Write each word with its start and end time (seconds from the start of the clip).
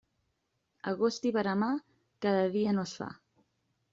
Agost 0.91 1.27
i 1.29 1.33
veremar, 1.35 1.69
cada 2.27 2.49
dia 2.57 2.75
no 2.79 2.89
es 2.91 2.97
fa. 3.03 3.13